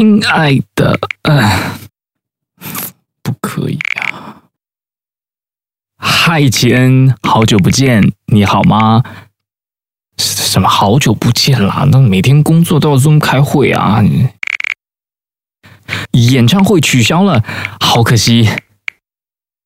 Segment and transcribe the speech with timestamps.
[0.00, 1.46] 亲爱的，嗯，
[3.22, 4.44] 不可以啊！
[5.98, 9.02] 嗨，吉恩，好久不见，你好吗？
[10.16, 11.86] 什么好久不见啦？
[11.92, 14.02] 那每天工作都要 Zoom 开会啊！
[16.12, 17.44] 演唱会取消了，
[17.78, 18.48] 好可惜。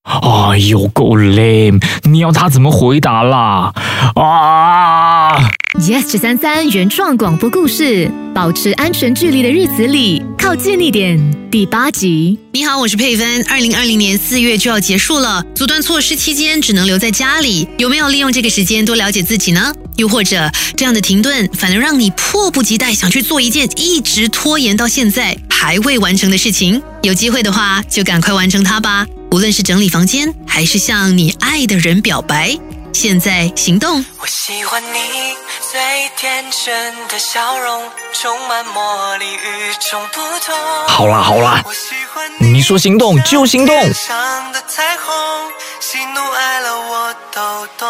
[0.04, 1.82] 哎呦，够 lame！
[2.02, 3.72] 你要他怎么回答啦？
[4.14, 5.38] 啊
[5.80, 11.18] ！Yes 九三三原创广播故事，保持安全距离的日子里，靠近一点。
[11.50, 12.38] 第八集。
[12.52, 13.44] 你好，我是佩芬。
[13.48, 19.72] 二零二零年四月就要结束了，阻断措施期间只能留在家里，有没有利用这个时间多了解自己呢？
[19.96, 26.82] 又或者这样的停顿，反而让你迫不及待想去做一件一直拖延到现在还未完成的事情？
[27.02, 29.06] 有机会的话，就赶快完成它吧。
[29.34, 32.56] 无论是整理房间，还是向你爱的人表白，
[32.92, 34.04] 现在行动。
[34.20, 35.34] 我喜欢你
[35.72, 40.56] 最天真的笑容，充满魔力，与众不同。
[40.86, 41.60] 好啦好啦，
[42.38, 43.92] 你说行动就行动。
[43.92, 45.12] 上的彩虹，
[45.80, 47.88] 喜怒哀乐我都懂。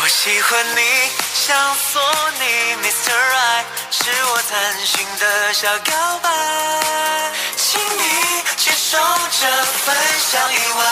[0.00, 0.80] 我喜欢你，
[1.34, 1.56] 想
[1.92, 2.00] 做
[2.38, 3.10] 你，Mr.
[3.10, 6.30] Right，是我贪心的小告白，
[7.56, 8.23] 请你
[10.34, 10.82] 份小意外，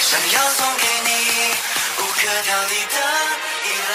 [0.00, 1.08] 想要送给你
[1.98, 2.96] 无可挑剔的
[3.66, 3.94] 依赖。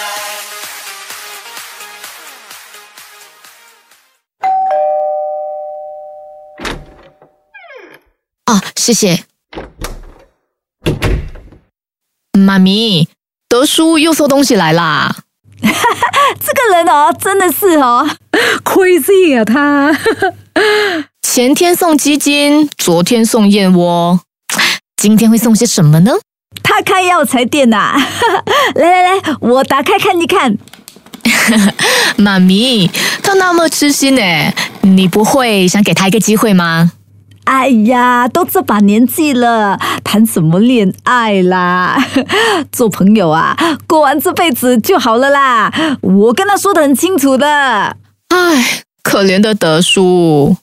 [8.46, 9.24] 哦，谢谢，
[12.38, 13.08] 妈咪。
[13.48, 15.16] 德叔又送东西来啦！
[15.60, 15.66] 这
[16.54, 18.08] 个人哦，真的是哦
[18.62, 19.44] ，crazy 啊！
[19.44, 19.90] 他
[21.22, 24.20] 前天送鸡精，昨天送燕窝，
[24.98, 26.10] 今天会送些什么呢？
[26.62, 27.94] 他开药材店呐！
[28.74, 30.58] 来来来，我打开看一看。
[32.18, 32.90] 妈咪，
[33.22, 36.90] 他那么痴心呢，你不会想给他一个机会吗？
[37.44, 41.96] 哎呀，都这把年纪了，谈什么恋爱啦？
[42.72, 43.56] 做朋友啊，
[43.86, 45.72] 过完这辈子就好了啦。
[46.00, 47.96] 我跟他说的很清楚的。
[48.30, 50.56] 哎，可怜的德叔。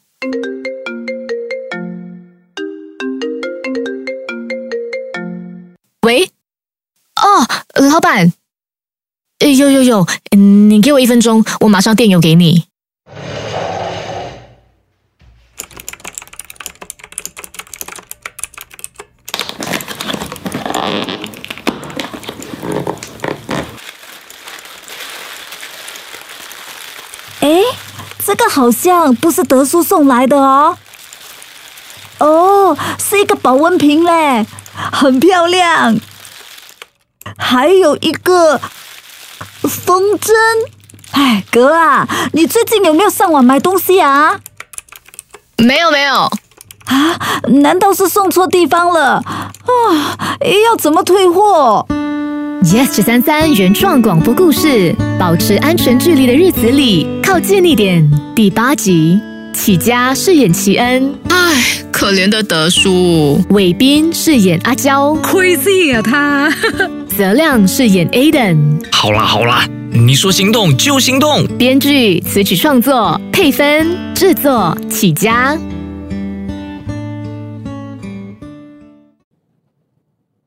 [7.89, 8.33] 老板。
[9.39, 12.65] 有有有，你给我一分钟，我马上电邮给你。
[27.41, 27.61] 哎，
[28.25, 30.77] 这个好像不是德叔送来的哦。
[32.17, 35.95] 哦，是一个保温瓶嘞，很漂亮。
[37.37, 38.59] 还有一个
[39.61, 40.31] 风筝。
[41.11, 44.39] 哎，哥啊，你最近有没有上网买东西啊？
[45.57, 46.13] 没有，没有。
[46.85, 47.19] 啊？
[47.61, 49.23] 难道是送错地方了？
[49.23, 50.27] 啊，
[50.65, 51.85] 要怎么退货
[52.63, 58.09] ？Yes 三三原创广播故事，保持安全距离的日子里，靠近一点。
[58.35, 59.21] 第八集，
[59.53, 63.41] 启佳饰演齐恩，唉，可怜的德叔。
[63.49, 66.53] 伟斌饰演阿娇，crazy 啊他。
[67.17, 68.55] 泽亮饰演 Aden。
[68.91, 71.43] 好啦好啦，你说行动就行动。
[71.57, 75.57] 编剧、词曲创作、配分、制作，起家。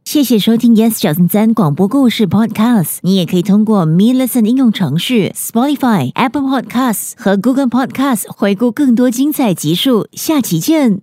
[0.05, 2.99] 谢谢收听 Yes 小三三广播故事 Podcast。
[3.03, 10.07] 你也可以通过 Me Listen 应用程序、Spotify、Apple Podcasts 和 Google Podcasts 回顾更多精彩集数。
[10.13, 10.97] 下期见。